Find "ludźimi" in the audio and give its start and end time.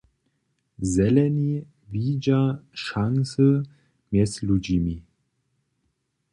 4.47-4.95